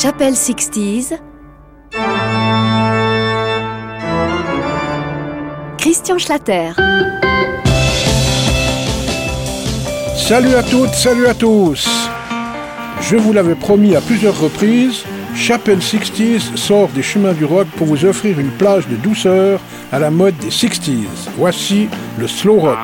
Chapelle 0.00 0.34
60s. 0.34 1.18
Christian 5.76 6.18
Schlatter. 6.18 6.70
Salut 10.16 10.54
à 10.54 10.62
toutes, 10.62 10.94
salut 10.94 11.26
à 11.26 11.34
tous. 11.34 11.88
Je 13.00 13.16
vous 13.16 13.32
l'avais 13.32 13.56
promis 13.56 13.96
à 13.96 14.00
plusieurs 14.00 14.38
reprises, 14.38 15.02
Chapelle 15.34 15.80
60s 15.80 16.56
sort 16.56 16.90
des 16.90 17.02
chemins 17.02 17.32
du 17.32 17.44
rock 17.44 17.66
pour 17.76 17.88
vous 17.88 18.04
offrir 18.04 18.38
une 18.38 18.52
plage 18.52 18.86
de 18.86 18.94
douceur 18.94 19.58
à 19.90 19.98
la 19.98 20.12
mode 20.12 20.36
des 20.36 20.50
60s. 20.50 21.28
Voici 21.36 21.88
le 22.20 22.28
slow 22.28 22.60
rock. 22.60 22.78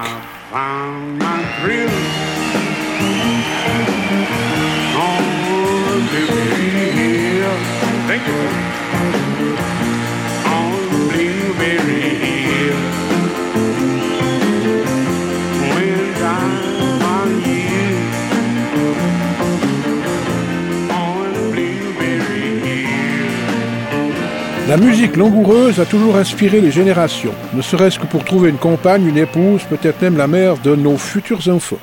La 24.67 24.79
musique 24.79 25.17
langoureuse 25.17 25.79
a 25.79 25.85
toujours 25.85 26.17
inspiré 26.17 26.59
les 26.63 26.71
générations, 26.71 27.35
ne 27.53 27.61
serait-ce 27.61 27.99
que 27.99 28.07
pour 28.07 28.25
trouver 28.25 28.49
une 28.49 28.57
compagne, 28.57 29.07
une 29.07 29.19
épouse, 29.19 29.61
peut-être 29.69 30.01
même 30.01 30.17
la 30.17 30.27
mère 30.27 30.57
de 30.57 30.75
nos 30.75 30.97
futurs 30.97 31.49
enfants. 31.49 31.79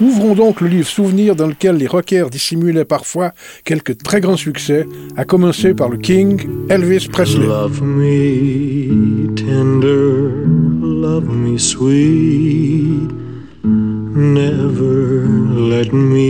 Ouvrons 0.00 0.34
donc 0.34 0.60
le 0.60 0.68
livre 0.68 0.86
Souvenirs 0.86 1.34
dans 1.34 1.48
lequel 1.48 1.76
les 1.76 1.88
rockers 1.88 2.30
dissimulaient 2.30 2.84
parfois 2.84 3.32
quelques 3.64 3.98
très 3.98 4.20
grands 4.20 4.36
succès, 4.36 4.86
à 5.16 5.24
commencer 5.24 5.74
par 5.74 5.88
le 5.88 5.96
King 5.98 6.46
Elvis 6.68 7.08
Presley. 7.10 7.46
Love 7.46 7.82
me 7.82 9.34
tender, 9.34 10.30
love 10.80 11.28
me 11.28 11.58
sweet, 11.58 13.10
never 13.64 15.26
let 15.56 15.92
me 15.92 16.29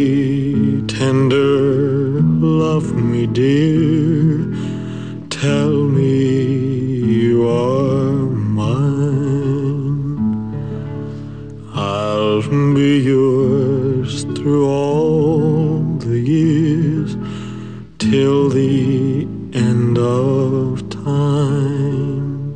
dear, 3.33 4.53
tell 5.29 5.71
me 5.71 6.33
you 7.19 7.47
are 7.47 8.25
mine. 8.61 9.31
I'll 11.73 12.41
be 12.73 12.99
yours 12.99 14.23
through 14.35 14.67
all 14.67 15.79
the 15.99 16.19
years 16.19 17.15
till 17.99 18.49
the 18.49 19.25
end 19.53 19.97
of 19.97 20.89
time. 20.89 22.51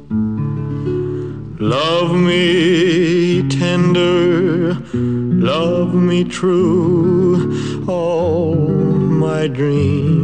Love 1.58 2.14
me 2.16 3.48
tender, 3.48 4.74
love 4.94 5.94
me 5.94 6.26
true, 6.26 7.86
all 7.88 8.56
my 8.56 9.48
dreams 9.48 10.15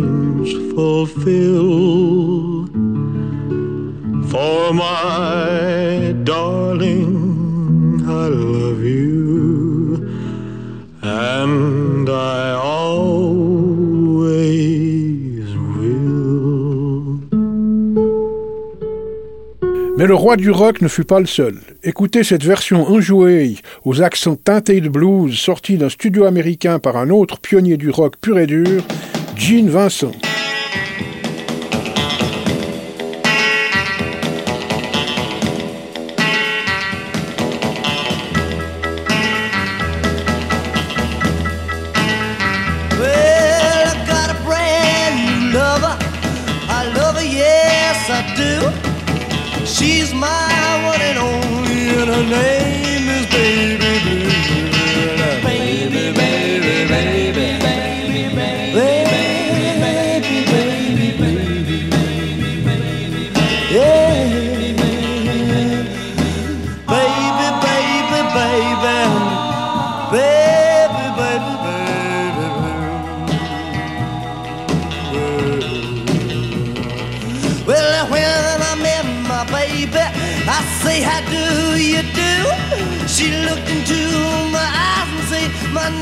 For 4.29 4.73
my 4.73 6.13
darling, 6.23 8.01
I 8.07 8.27
love 8.27 8.83
you. 8.83 9.11
Mais 19.97 20.07
le 20.07 20.15
roi 20.15 20.35
du 20.35 20.49
rock 20.49 20.81
ne 20.81 20.87
fut 20.87 21.03
pas 21.03 21.19
le 21.19 21.27
seul. 21.27 21.59
Écoutez 21.83 22.23
cette 22.23 22.43
version 22.43 22.87
enjouée 22.87 23.57
aux 23.85 24.01
accents 24.01 24.35
teintés 24.35 24.81
de 24.81 24.89
blues 24.89 25.37
sortie 25.37 25.77
d'un 25.77 25.89
studio 25.89 26.25
américain 26.25 26.79
par 26.79 26.97
un 26.97 27.11
autre 27.11 27.39
pionnier 27.39 27.77
du 27.77 27.91
rock 27.91 28.15
pur 28.19 28.39
et 28.39 28.47
dur, 28.47 28.83
Gene 29.35 29.69
Vincent. 29.69 30.11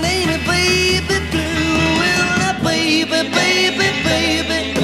Name 0.01 0.29
is 0.29 0.41
Baby 0.47 1.17
Blue. 1.31 1.99
Well, 1.99 2.63
baby, 2.63 3.29
baby, 3.29 3.87
baby, 4.03 4.78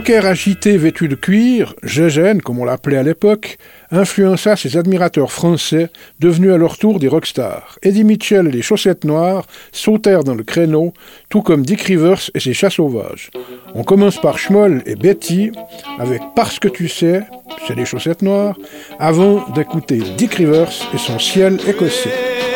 Rocker 0.00 0.26
agité 0.26 0.78
vêtu 0.78 1.08
de 1.08 1.14
cuir, 1.14 1.74
Gégène, 1.82 2.40
comme 2.40 2.58
on 2.58 2.64
l'appelait 2.64 2.96
à 2.96 3.02
l'époque, 3.02 3.58
influença 3.90 4.56
ses 4.56 4.78
admirateurs 4.78 5.30
français, 5.30 5.90
devenus 6.20 6.52
à 6.52 6.56
leur 6.56 6.78
tour 6.78 6.98
des 6.98 7.06
rockstars. 7.06 7.78
Eddie 7.82 8.04
Mitchell 8.04 8.46
et 8.46 8.50
les 8.50 8.62
chaussettes 8.62 9.04
noires 9.04 9.44
sautèrent 9.72 10.24
dans 10.24 10.34
le 10.34 10.42
créneau, 10.42 10.94
tout 11.28 11.42
comme 11.42 11.66
Dick 11.66 11.82
Rivers 11.82 12.30
et 12.34 12.40
ses 12.40 12.54
chats 12.54 12.70
sauvages. 12.70 13.30
On 13.74 13.84
commence 13.84 14.18
par 14.18 14.38
Schmoll 14.38 14.82
et 14.86 14.94
Betty, 14.96 15.52
avec 15.98 16.22
Parce 16.34 16.58
que 16.58 16.68
tu 16.68 16.88
sais, 16.88 17.20
c'est 17.68 17.76
les 17.76 17.84
chaussettes 17.84 18.22
noires, 18.22 18.56
avant 18.98 19.46
d'écouter 19.50 20.00
Dick 20.16 20.36
Rivers 20.36 20.72
et 20.94 20.98
son 20.98 21.18
ciel 21.18 21.58
écossais. 21.68 22.49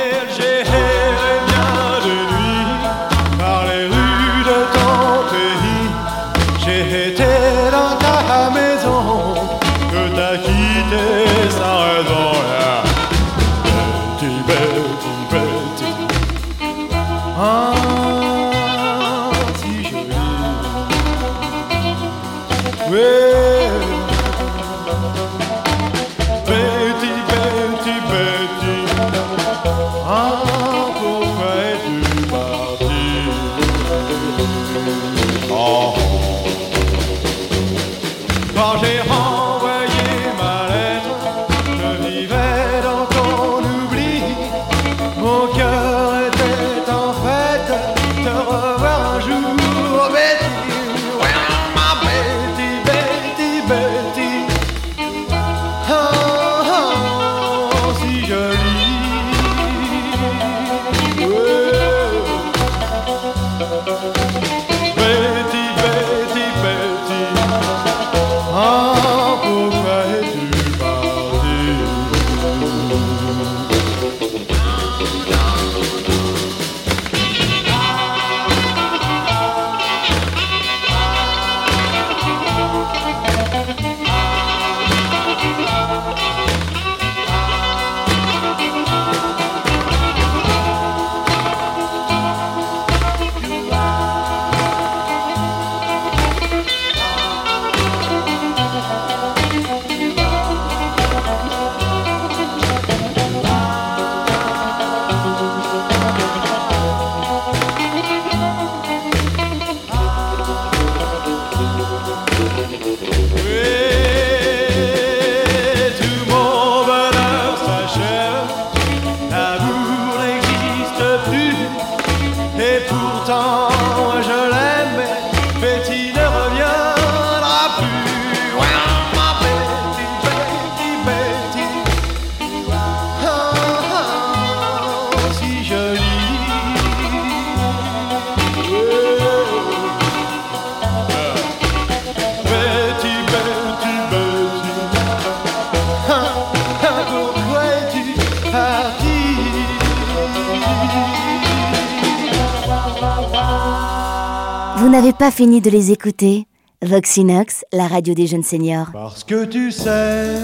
N'avez 154.94 155.12
pas 155.12 155.32
fini 155.32 155.60
de 155.60 155.70
les 155.70 155.90
écouter 155.90 156.46
Voxinox, 156.80 157.64
la 157.72 157.88
radio 157.88 158.14
des 158.14 158.28
jeunes 158.28 158.44
seniors. 158.44 158.90
Parce 158.92 159.24
que 159.24 159.44
tu 159.44 159.72
sais 159.72 160.36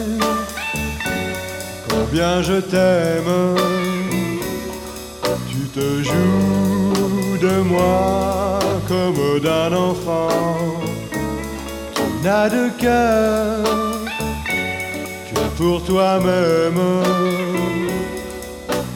combien 1.88 2.42
je 2.42 2.54
t'aime. 2.54 3.54
Tu 5.48 5.68
te 5.68 6.02
joues 6.02 7.38
de 7.40 7.60
moi 7.60 8.58
comme 8.88 9.38
d'un 9.40 9.72
enfant. 9.72 10.28
Tu 11.94 12.02
n'as 12.24 12.48
de 12.48 12.70
cœur 12.70 13.64
que 15.32 15.40
pour 15.56 15.84
toi-même. 15.84 16.80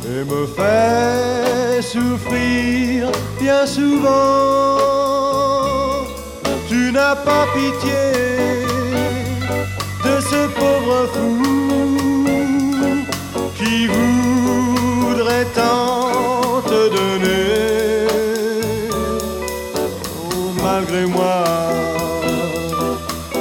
Et 0.04 0.24
me 0.24 0.46
fais 0.48 1.80
souffrir 1.80 3.12
bien 3.38 3.64
souvent. 3.66 5.03
N'as 6.94 7.16
pas 7.16 7.46
pitié 7.52 8.04
de 10.04 10.20
ce 10.30 10.46
pauvre 10.58 11.08
fou 11.12 12.24
qui 13.56 13.88
voudrait 13.88 15.46
tant 15.56 16.62
te 16.62 16.80
donner. 16.96 18.06
Oh, 20.22 20.52
malgré 20.62 21.06
moi, 21.06 21.42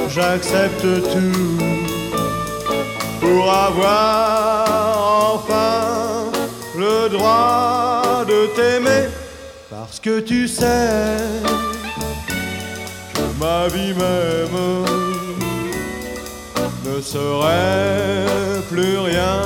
j'accepte 0.08 0.86
tout 1.12 1.58
pour 3.20 3.52
avoir 3.52 5.36
enfin 5.36 6.24
le 6.76 7.08
droit 7.08 8.24
de 8.26 8.46
t'aimer 8.56 9.10
parce 9.70 10.00
que 10.00 10.18
tu 10.18 10.48
sais 10.48 11.63
ma 13.44 13.68
vie 13.68 13.92
même 13.92 14.58
ne 16.86 16.96
serait 17.00 18.62
plus 18.70 18.98
rien 19.10 19.36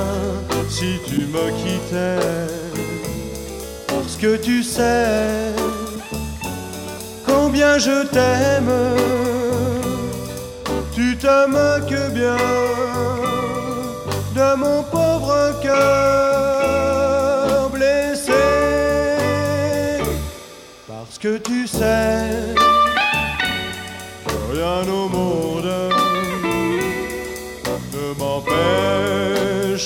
si 0.69 0.89
tu 1.09 1.19
me 1.35 1.45
quittais. 1.61 2.47
Parce 3.87 4.15
que 4.21 4.31
tu 4.37 4.63
sais 4.63 5.53
combien 7.27 7.73
je 7.77 7.97
t'aime 8.15 8.75
tu 10.95 11.07
te 11.17 11.37
moques 11.57 12.03
bien 12.19 12.41
de 14.37 14.49
mon 14.63 14.79
pauvre 14.83 15.39
cœur 15.61 16.89
blessé. 17.69 18.43
Parce 20.87 21.17
que 21.17 21.31
tu 21.37 21.67
sais 21.67 22.68
au 24.61 25.07
monde 25.09 25.89
m'empêchera 28.17 29.85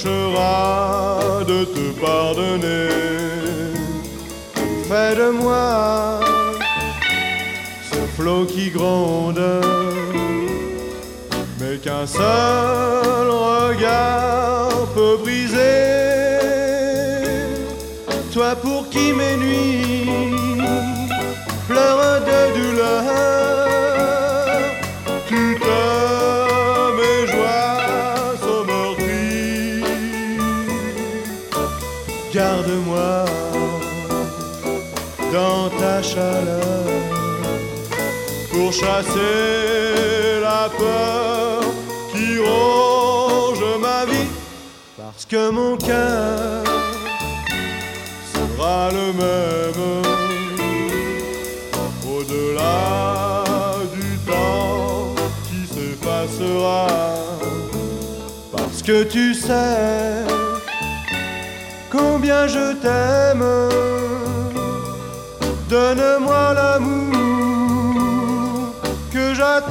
de 1.47 1.65
te 1.65 1.91
pardonner. 2.01 2.89
Fais 4.87 5.15
de 5.15 5.29
moi 5.29 6.19
ce 7.91 7.99
flot 8.15 8.45
qui 8.45 8.71
gronde, 8.71 9.41
mais 11.59 11.77
qu'un 11.77 12.07
seul 12.07 13.29
regard 13.29 14.87
peut 14.95 15.17
briser. 15.21 15.91
Toi 18.33 18.55
pour 18.55 18.89
qui 18.89 19.13
mes 19.13 19.37
nuits 19.37 20.07
pleurent 21.67 22.21
de 22.29 22.39
douleur, 22.57 23.32
chasser 38.73 40.41
la 40.41 40.67
peur 40.77 41.61
qui 42.11 42.39
ronge 42.39 43.63
ma 43.79 44.05
vie, 44.05 44.31
parce 44.97 45.25
que 45.25 45.49
mon 45.51 45.77
cœur 45.77 46.63
sera 48.33 48.89
le 48.91 49.07
même 49.13 49.83
au-delà 52.13 53.43
du 53.93 54.17
temps 54.31 55.13
qui 55.47 55.61
s'effacera, 55.73 56.87
parce 58.51 58.81
que 58.81 59.03
tu 59.03 59.35
sais 59.35 60.25
combien 61.91 62.47
je 62.47 62.73
t'aime. 62.81 63.45
Donne-moi 65.69 66.53
l'amour 66.53 67.02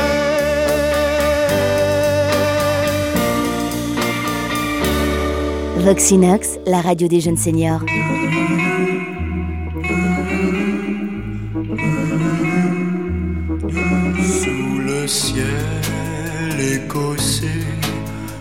Voxinox, 5.84 6.58
la 6.66 6.80
radio 6.80 7.06
des 7.08 7.20
jeunes 7.20 7.36
seniors. 7.36 7.84
Sous 14.22 14.78
le 14.78 15.06
ciel 15.06 15.81
écossais, 16.58 17.66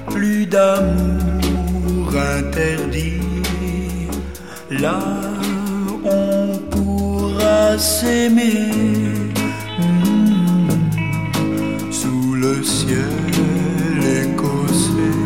plus 0.08 0.46
d'amour 0.46 2.14
interdit. 2.38 3.22
Là, 4.70 5.00
on 6.04 6.58
pourra 6.70 7.78
s'aimer. 7.78 8.72
Hmm. 9.80 10.70
Sous 11.92 12.34
le 12.36 12.64
ciel 12.64 13.12
écossais, 14.24 15.18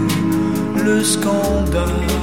le 0.83 1.03
scandale 1.03 2.14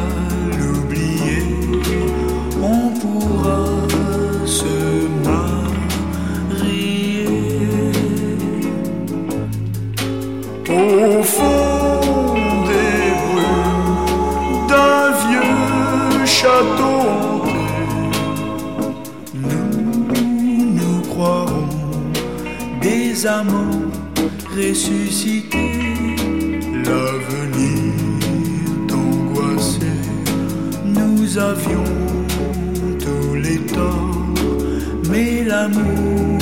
amants 24.22 24.30
ressuscités. 24.56 26.16
L'avenir 26.84 27.92
t'angoissait, 28.88 30.02
nous 30.84 31.38
avions 31.38 31.84
tous 32.98 33.34
les 33.34 33.58
torts, 33.58 34.34
mais 35.10 35.44
l'amour 35.44 36.38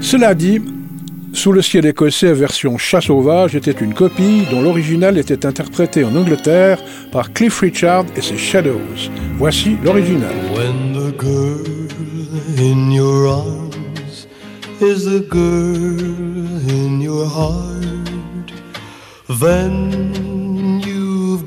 Cela 0.00 0.34
dit, 0.34 0.60
Sous 1.34 1.52
le 1.52 1.62
ciel 1.62 1.86
écossais 1.86 2.32
version 2.32 2.78
chat 2.78 3.00
sauvage 3.00 3.54
était 3.54 3.70
une 3.70 3.92
copie 3.94 4.44
dont 4.50 4.62
l'original 4.62 5.18
était 5.18 5.44
interprété 5.44 6.02
en 6.02 6.16
Angleterre 6.16 6.80
par 7.12 7.32
Cliff 7.32 7.60
Richard 7.60 8.06
et 8.16 8.22
ses 8.22 8.38
Shadows. 8.38 9.10
Voici 9.36 9.76
l'original. 9.84 10.34
When 10.56 10.94
the 10.94 11.14
girl 11.16 11.88
in 12.58 12.90
your 12.90 13.28
arms 13.28 14.26
is 14.80 15.04
the 15.04 15.20
girl 15.28 16.00
in 16.68 17.00
your 17.00 17.26
heart, 17.26 18.50
then 19.28 20.27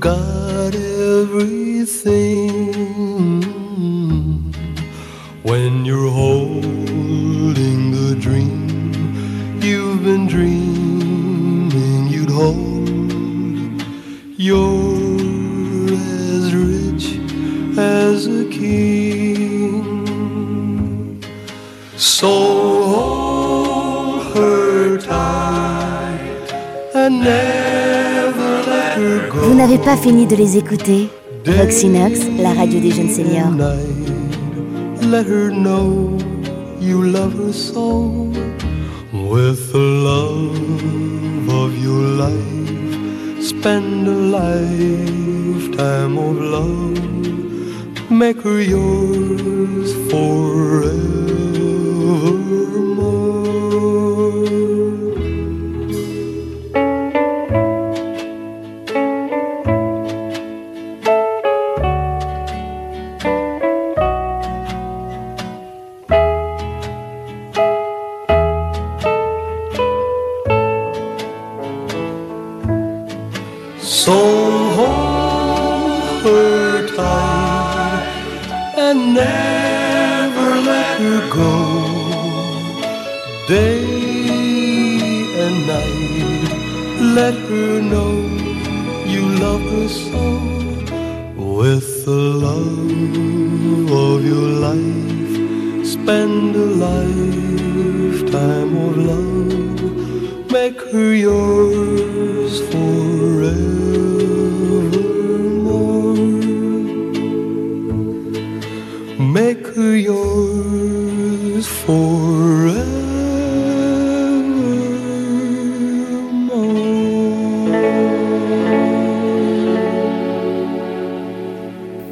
got 0.02 0.74
everything. 0.74 1.62
When 5.44 5.86
you're 5.86 6.10
holding 6.10 7.92
the 7.92 8.16
dream 8.20 9.62
you've 9.62 10.04
been 10.04 10.26
dreaming 10.26 12.08
you'd 12.08 12.32
hold, 12.32 13.84
you're 14.38 15.94
as 15.94 16.56
rich 16.56 17.20
as 17.78 18.26
a 18.26 18.46
king. 18.50 19.84
So 21.96 22.28
hold 22.96 24.36
her 24.36 24.98
tight 24.98 26.54
and 26.96 27.20
never. 27.24 27.91
Vous 29.30 29.54
n'avez 29.54 29.78
pas 29.78 29.96
fini 29.96 30.26
de 30.26 30.36
les 30.36 30.58
écouter 30.58 31.10
Voxinox, 31.46 32.20
la 32.40 32.54
radio 32.54 32.80
des 32.80 32.92
jeunes 32.92 33.10
seniors. 33.10 33.52
Let 35.02 35.26
her 35.28 35.52
know 35.52 36.18
you 36.80 37.04
love 37.04 37.34
her 37.38 37.54
so. 37.54 38.32
With 39.14 39.72
the 39.72 39.80
love 39.80 41.50
of 41.50 41.78
your 41.84 42.02
life, 42.18 43.42
spend 43.42 44.08
a 44.08 44.12
lifetime 44.38 46.18
of 46.18 46.40
love. 46.40 47.00
Make 48.10 48.42
her 48.44 48.62
yours 48.62 49.94
forevermore. 50.10 51.41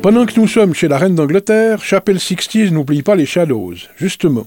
Pendant 0.02 0.26
que 0.26 0.40
nous 0.40 0.48
sommes 0.48 0.74
chez 0.74 0.88
la 0.88 0.98
reine 0.98 1.16
d'Angleterre, 1.16 1.84
Chapelle 1.84 2.22
Sixties 2.22 2.72
n'oublie 2.72 3.04
pas 3.04 3.16
les 3.16 3.26
Shadows, 3.26 3.76
justement. 3.98 4.46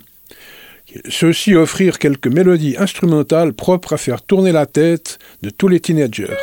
Ceux-ci 1.10 1.54
offrirent 1.54 1.98
quelques 1.98 2.26
mélodies 2.26 2.76
instrumentales 2.78 3.52
propres 3.52 3.92
à 3.92 3.96
faire 3.98 4.22
tourner 4.22 4.52
la 4.52 4.64
tête 4.64 5.18
de 5.42 5.50
tous 5.50 5.68
les 5.68 5.80
teenagers. 5.80 6.36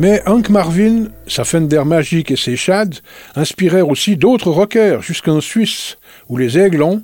Mais 0.00 0.22
Hank 0.24 0.48
Marvin, 0.48 1.08
sa 1.26 1.44
Fender 1.44 1.82
magique 1.84 2.30
et 2.30 2.36
ses 2.36 2.56
Shads 2.56 3.02
inspirèrent 3.36 3.90
aussi 3.90 4.16
d'autres 4.16 4.50
rockers 4.50 5.02
jusqu'en 5.02 5.42
Suisse, 5.42 5.98
où 6.30 6.38
les 6.38 6.58
Aiglons, 6.58 7.02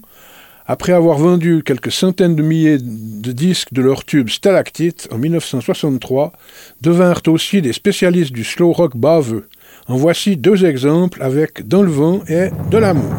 après 0.65 0.93
avoir 0.93 1.19
vendu 1.19 1.63
quelques 1.63 1.93
centaines 1.93 2.35
de 2.35 2.43
milliers 2.43 2.79
de 2.81 3.33
disques 3.33 3.75
de 3.75 3.83
leur 3.83 4.07
tube 4.07 4.31
Stalactite 4.31 5.09
en 5.13 5.19
1963, 5.19 6.33
devinrent 6.81 7.21
aussi 7.27 7.61
des 7.61 7.75
spécialistes 7.75 8.33
du 8.33 8.45
slow 8.45 8.73
rock 8.73 8.97
baveux. 8.97 9.47
En 9.89 9.97
voici 9.97 10.39
deux 10.39 10.65
exemples 10.65 11.23
avec 11.23 11.69
Dans 11.69 11.83
le 11.83 11.91
vent 11.91 12.23
et 12.31 12.49
De 12.71 12.79
l'amour. 12.79 13.13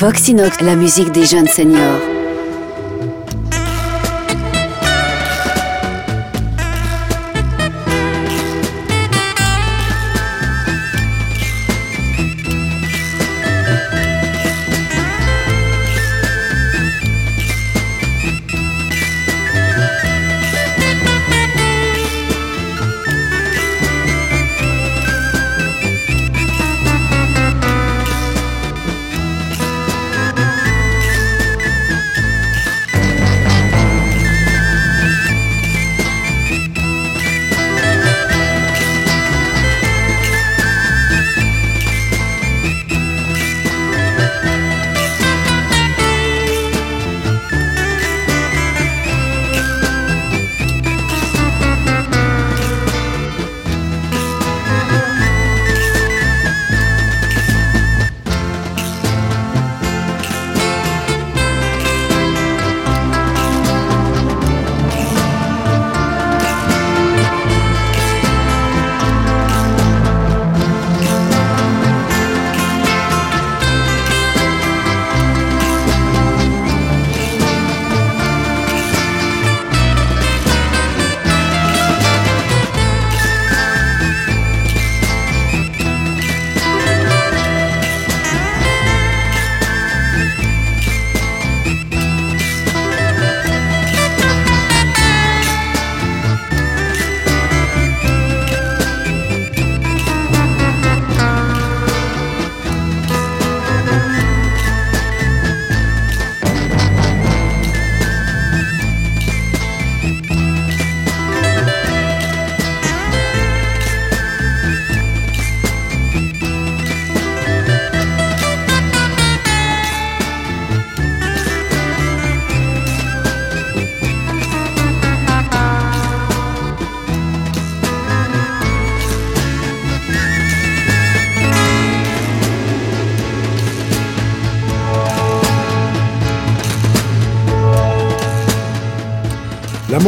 Voxinox, 0.00 0.60
la 0.60 0.76
musique 0.76 1.10
des 1.10 1.24
jeunes 1.24 1.48
seniors. 1.48 2.17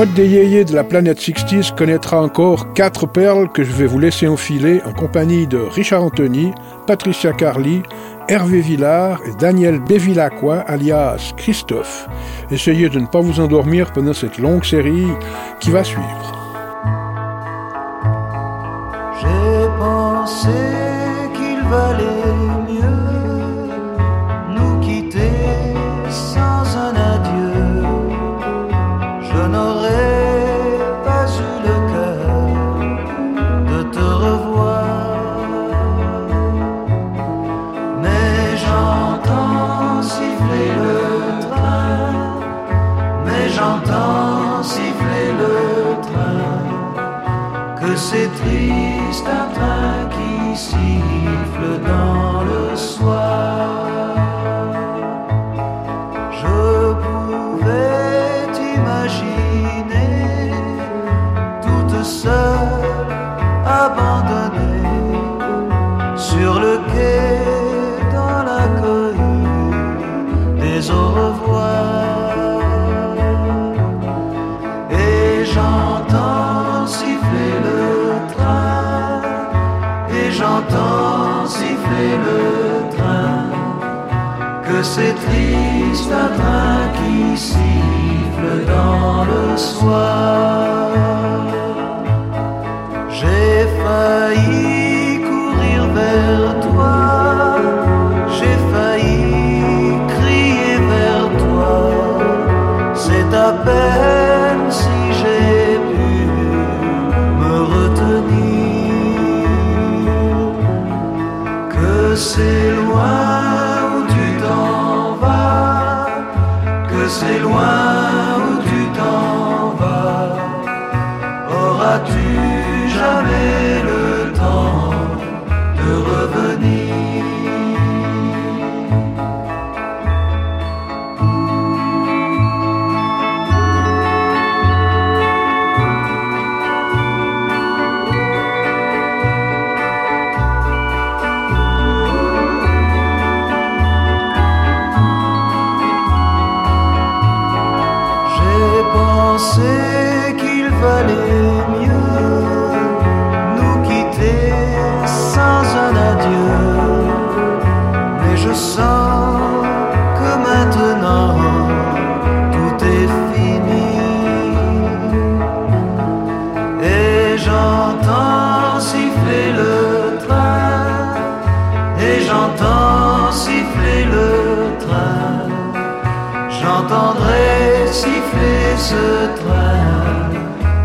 mode 0.00 0.14
des 0.14 0.64
de 0.64 0.74
la 0.74 0.82
planète 0.82 1.20
60 1.20 1.76
connaîtra 1.76 2.22
encore 2.22 2.72
quatre 2.72 3.04
perles 3.04 3.50
que 3.52 3.62
je 3.62 3.72
vais 3.72 3.84
vous 3.84 3.98
laisser 3.98 4.26
enfiler 4.26 4.80
en 4.86 4.94
compagnie 4.94 5.46
de 5.46 5.58
Richard 5.58 6.02
Anthony, 6.02 6.52
Patricia 6.86 7.34
Carly, 7.34 7.82
Hervé 8.26 8.62
Villard 8.62 9.20
et 9.26 9.32
Daniel 9.38 9.78
Bevilacqua, 9.78 10.60
alias 10.60 11.34
Christophe. 11.36 12.08
Essayez 12.50 12.88
de 12.88 12.98
ne 12.98 13.04
pas 13.04 13.20
vous 13.20 13.40
endormir 13.40 13.92
pendant 13.92 14.14
cette 14.14 14.38
longue 14.38 14.64
série 14.64 15.06
qui 15.60 15.70
va 15.70 15.84
suivre. 15.84 16.34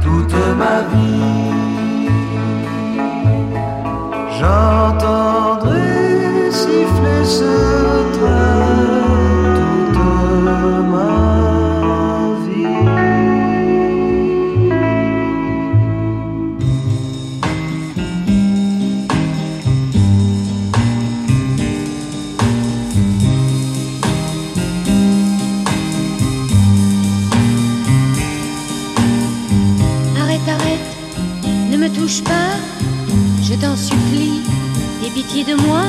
Toute 0.02 0.36
ma 0.58 0.82
vie. 0.92 2.10
J'entendrai 4.38 5.82
siffler 6.52 7.26
de 35.44 35.56
moi. 35.56 35.84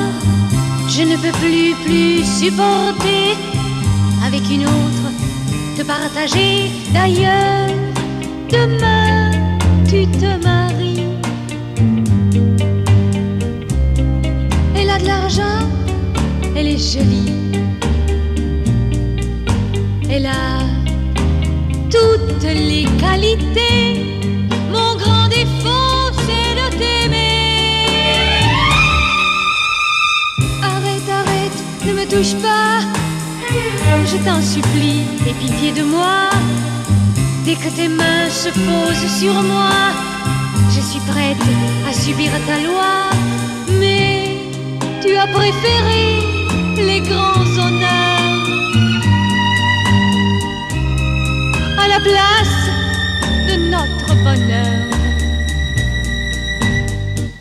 Je 0.89 1.03
ne 1.03 1.17
peux 1.17 1.33
plus, 1.39 1.75
plus 1.85 2.25
supporter 2.25 3.37
avec 4.25 4.43
une 4.51 4.65
autre 4.65 5.07
te 5.77 5.83
partager. 5.83 6.71
D'ailleurs, 6.93 7.69
demain 8.51 9.31
tu 9.89 10.07
te 10.07 10.31
maries. 10.45 11.05
Elle 14.75 14.91
a 14.91 14.99
de 14.99 15.07
l'argent, 15.07 15.61
elle 16.57 16.67
est 16.67 16.93
jolie. 16.93 17.33
Elle 20.11 20.27
a 20.27 20.61
toutes 21.91 22.43
les 22.43 22.87
qualités. 22.99 23.96
Touche 32.17 32.37
pas. 32.41 32.81
Je 34.11 34.17
t'en 34.25 34.41
supplie, 34.41 35.03
aie 35.27 35.35
pitié 35.35 35.73
de 35.73 35.83
moi. 35.83 36.31
Dès 37.45 37.57
que 37.57 37.69
tes 37.77 37.89
mains 37.89 38.29
se 38.31 38.49
posent 38.49 39.11
sur 39.21 39.35
moi, 39.43 39.77
je 40.75 40.81
suis 40.81 41.01
prête 41.13 41.47
à 41.89 41.93
subir 41.93 42.31
ta 42.47 42.59
loi. 42.67 42.95
Mais 43.81 44.39
tu 45.03 45.15
as 45.15 45.27
préféré 45.27 46.05
les 46.89 47.01
grands 47.01 47.51
honneurs 47.65 48.35
à 51.83 51.87
la 51.95 52.01
place 52.09 52.59
de 53.49 53.55
notre 53.75 54.11
bonheur. 54.25 54.85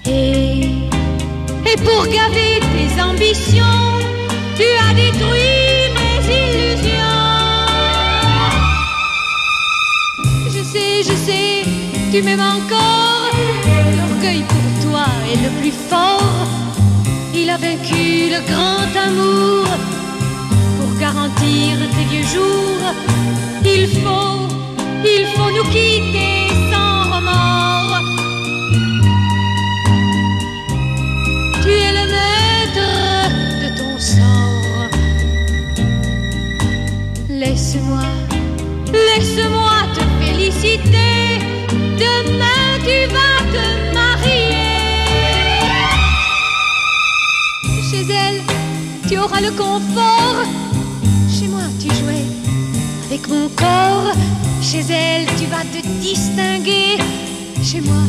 Et, 0.05 0.61
et 1.71 1.77
pour 1.87 2.03
gaver 2.07 2.59
tes 2.75 3.01
ambitions, 3.01 3.94
tu 4.57 4.67
as 4.85 4.93
détruit 4.93 5.91
mes 5.97 6.19
illusions. 6.39 7.25
Je 10.47 10.63
sais, 10.63 11.03
je 11.03 11.15
sais, 11.27 11.63
tu 12.11 12.21
m'aimes 12.21 12.47
encore. 12.57 13.31
L'orgueil 13.97 14.43
pour 14.43 14.89
toi 14.89 15.05
est 15.31 15.41
le 15.45 15.51
plus 15.59 15.75
fort. 15.89 16.47
Il 17.33 17.49
a 17.49 17.57
vaincu 17.57 18.29
le 18.35 18.39
grand 18.51 18.89
amour. 19.07 19.67
Pour 20.79 20.99
garantir 20.99 21.77
tes 21.95 22.05
vieux 22.11 22.27
jours, 22.35 22.85
il 23.63 23.87
faut, 24.01 24.47
il 25.03 25.25
faut 25.35 25.51
nous 25.51 25.69
quitter 25.71 26.34
Laisse-moi, 37.75 38.03
laisse-moi 38.93 39.77
te 39.93 40.01
féliciter. 40.23 41.39
Demain 41.97 42.79
tu 42.79 42.97
vas 43.13 43.39
te 43.51 43.93
marier. 43.93 44.55
Chez 47.91 48.05
elle, 48.09 48.41
tu 49.09 49.17
auras 49.17 49.41
le 49.41 49.51
confort. 49.51 50.45
Chez 51.29 51.47
moi, 51.49 51.63
tu 51.81 51.87
jouais 51.87 52.25
avec 53.09 53.27
mon 53.27 53.49
corps. 53.49 54.13
Chez 54.61 54.85
elle, 54.89 55.25
tu 55.37 55.45
vas 55.47 55.65
te 55.73 55.85
distinguer. 55.99 56.97
Chez 57.61 57.81
moi, 57.81 58.03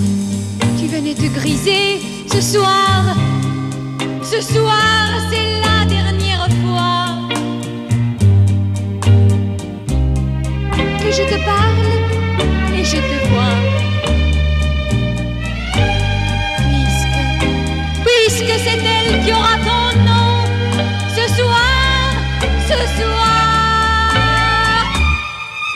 tu 0.78 0.86
venais 0.86 1.14
te 1.14 1.26
griser. 1.26 2.02
Ce 2.32 2.40
soir, 2.40 3.16
ce 4.22 4.40
soir, 4.40 5.08
c'est 5.28 5.60
la 5.60 5.95
je 11.16 11.22
te 11.22 11.38
parle 11.44 11.92
et 12.78 12.84
je 12.84 12.96
te 13.10 13.18
vois. 13.30 13.58
Puisque, 16.68 17.22
puisque 18.04 18.54
c'est 18.64 18.80
elle 18.96 19.24
qui 19.24 19.32
aura 19.32 19.56
ton 19.70 19.84
nom 20.10 20.32
ce 21.16 21.24
soir, 21.38 22.12
ce 22.70 22.78
soir. 22.98 23.40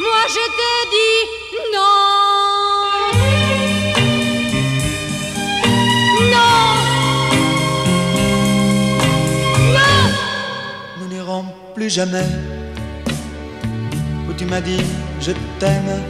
Moi 0.04 0.22
je 0.36 0.44
te 0.58 0.70
dis 0.94 1.18
non. 1.74 2.00
Non. 6.34 6.56
Non. 9.76 9.96
nous 10.98 11.08
n'irons 11.08 11.44
plus 11.74 11.88
jamais 11.88 12.28
où 14.28 14.32
tu 14.34 14.44
m'as 14.44 14.60
dit 14.60 14.84
je 15.20 15.32
t'aime. 15.58 16.02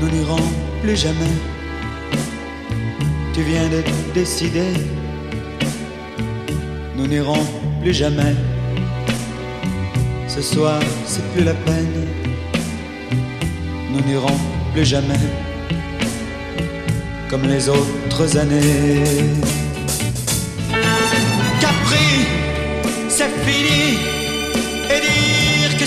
Nous 0.00 0.08
n'irons 0.08 0.42
plus 0.82 0.96
jamais. 0.96 1.34
Tu 3.32 3.42
viens 3.42 3.68
de 3.68 3.82
décider. 4.12 4.72
Nous 6.96 7.06
n'irons 7.06 7.44
plus 7.80 7.94
jamais. 7.94 8.34
Ce 10.28 10.42
soir, 10.42 10.80
c'est 11.06 11.24
plus 11.32 11.44
la 11.44 11.54
peine. 11.54 12.06
Nous 13.92 14.00
n'irons 14.00 14.38
plus 14.72 14.84
jamais 14.84 15.24
comme 17.28 17.46
les 17.46 17.68
autres 17.68 18.36
années. 18.36 19.04
Capri, 21.60 22.08
c'est 23.08 23.30
fini. 23.46 24.19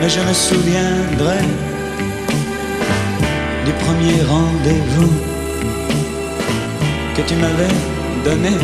mais 0.00 0.08
je 0.08 0.20
me 0.20 0.32
souviendrai 0.32 1.42
du 3.66 3.72
premier 3.84 4.22
rendez-vous 4.22 5.12
que 7.14 7.22
tu 7.22 7.34
m'avais 7.34 7.74
donné. 8.24 8.56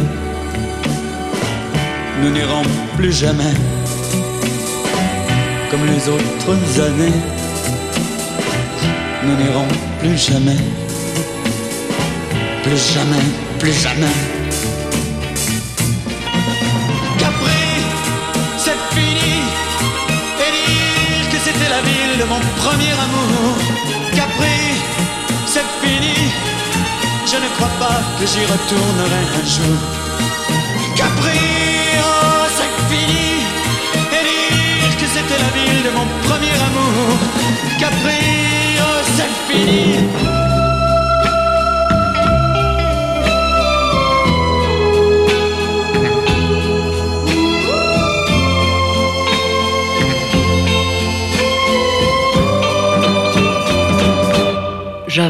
Nous 2.23 2.31
n'irons 2.31 2.63
plus 2.97 3.13
jamais 3.13 3.55
comme 5.71 5.85
les 5.87 6.09
autres 6.09 6.81
années. 6.81 7.21
Nous 9.25 9.37
n'irons 9.37 9.69
plus 9.99 10.17
jamais, 10.17 10.61
plus 12.63 12.95
jamais, 12.95 13.25
plus 13.59 13.73
jamais. 13.73 14.36
Mon 22.29 22.41
premier 22.63 22.93
amour. 23.07 23.57
Capri, 24.15 24.59
c'est 25.47 25.69
fini. 25.83 26.33
Je 27.27 27.37
ne 27.37 27.49
crois 27.57 27.75
pas 27.79 28.01
que 28.19 28.27
j'y 28.27 28.45
retournerai 28.55 29.23
un 29.41 29.47
jour. 29.55 29.79
Capri, 30.97 31.66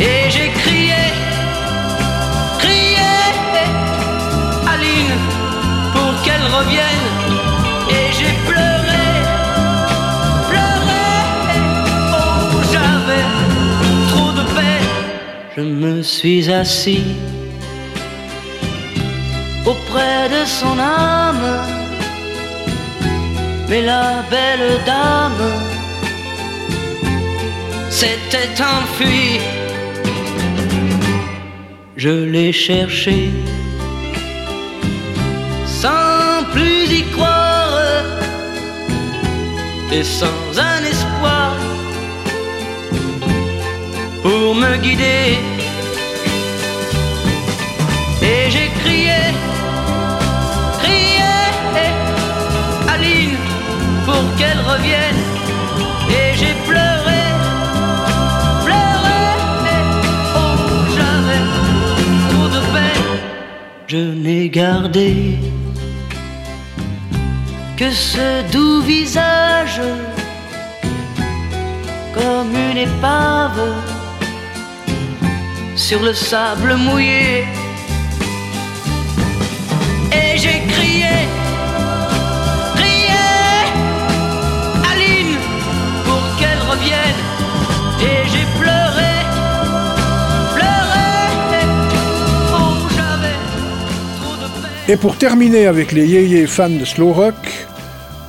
Et 0.00 0.30
j'ai 0.30 0.50
crié, 0.50 1.02
crié, 2.58 3.10
Aline, 4.72 5.16
pour 5.92 6.22
qu'elle 6.22 6.46
revienne. 6.58 7.08
Et 7.90 8.12
j'ai 8.16 8.34
pleuré, 8.46 9.06
pleuré, 10.48 11.06
oh 12.14 12.60
j'avais 12.72 13.26
trop 14.10 14.30
de 14.38 14.44
peine. 14.54 14.92
Je 15.56 15.62
me 15.62 16.02
suis 16.02 16.48
assis 16.52 17.16
auprès 19.66 20.28
de 20.28 20.44
son 20.46 20.78
âme. 20.78 21.48
Mais 23.68 23.82
la 23.82 24.22
belle 24.30 24.80
dame 24.86 25.44
s'était 27.90 28.62
enfuie. 28.62 29.40
Je 31.98 32.10
l'ai 32.10 32.52
cherché 32.52 33.30
sans 35.66 36.44
plus 36.52 36.84
y 36.92 37.02
croire 37.10 37.80
et 39.90 40.04
sans 40.04 40.48
un 40.56 40.84
espoir 40.84 41.56
pour 44.22 44.54
me 44.54 44.76
guider. 44.76 45.38
Et 48.22 48.48
j'ai 48.48 48.70
crié, 48.80 49.20
crié, 50.80 51.32
Aline, 52.94 53.36
pour 54.06 54.24
qu'elle 54.36 54.60
revienne. 54.72 55.20
Et 56.10 56.36
j'ai 56.38 56.54
pleuré, 56.64 56.87
Que 67.76 67.90
ce 67.90 68.50
doux 68.50 68.80
visage 68.82 69.80
comme 72.14 72.54
une 72.70 72.78
épave 72.78 73.60
sur 75.76 76.02
le 76.02 76.14
sable 76.14 76.76
mouillé. 76.76 77.44
Et 80.12 80.38
j'ai 80.38 80.62
crié, 80.68 81.28
Et 94.90 94.96
pour 94.96 95.18
terminer 95.18 95.66
avec 95.66 95.92
les 95.92 96.06
yéyés 96.06 96.46
fans 96.46 96.70
de 96.70 96.86
slow 96.86 97.12
rock, 97.12 97.34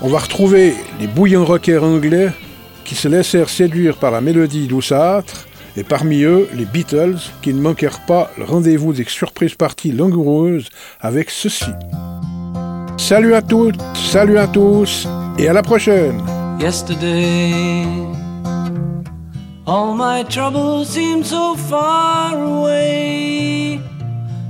on 0.02 0.10
va 0.10 0.20
retrouver 0.20 0.74
les 1.00 1.08
bouillons 1.08 1.46
rockers 1.46 1.86
anglais 1.86 2.32
qui 2.84 2.96
se 2.96 3.08
laissèrent 3.08 3.48
séduire 3.48 3.96
par 3.96 4.12
la 4.12 4.20
mélodie 4.20 4.68
douceâtre, 4.68 5.48
et 5.78 5.84
parmi 5.84 6.24
eux, 6.24 6.50
les 6.54 6.66
Beatles 6.66 7.20
qui 7.42 7.54
ne 7.54 7.62
manquèrent 7.62 8.06
pas 8.06 8.30
le 8.38 8.44
rendez-vous 8.44 8.92
des 8.92 9.06
surprises 9.06 9.56
parties 9.56 9.94
langoureuses 9.94 10.68
avec 11.00 11.30
ceci. 11.30 11.72
Salut 12.98 13.36
à 13.36 13.42
toutes, 13.42 13.80
salut 13.96 14.38
à 14.38 14.48
tous, 14.48 15.08
et 15.38 15.48
à 15.48 15.54
la 15.54 15.62
prochaine. 15.62 16.22